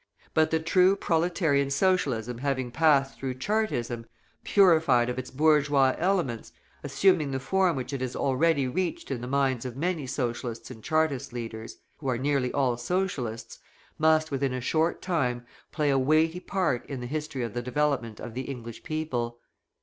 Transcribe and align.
But 0.33 0.49
the 0.49 0.59
true 0.59 0.95
proletarian 0.95 1.69
Socialism 1.69 2.39
having 2.39 2.71
passed 2.71 3.19
through 3.19 3.35
Chartism, 3.35 4.07
purified 4.43 5.09
of 5.11 5.19
its 5.19 5.29
bourgeois 5.29 5.93
elements, 5.99 6.51
assuming 6.83 7.29
the 7.29 7.39
form 7.39 7.75
which 7.75 7.93
it 7.93 8.01
has 8.01 8.15
already 8.15 8.67
reached 8.67 9.11
in 9.11 9.21
the 9.21 9.27
minds 9.27 9.63
of 9.63 9.77
many 9.77 10.07
Socialists 10.07 10.71
and 10.71 10.83
Chartist 10.83 11.33
leaders 11.33 11.77
(who 11.99 12.09
are 12.09 12.17
nearly 12.17 12.51
all 12.51 12.77
Socialists), 12.77 13.59
must, 13.99 14.31
within 14.31 14.53
a 14.53 14.59
short 14.59 15.03
time, 15.03 15.45
play 15.71 15.91
a 15.91 15.99
weighty 15.99 16.39
part 16.39 16.83
in 16.87 16.99
the 16.99 17.05
history 17.05 17.43
of 17.43 17.53
the 17.53 17.61
development 17.61 18.19
of 18.19 18.33
the 18.33 18.49
English 18.49 18.81
people. 18.81 19.37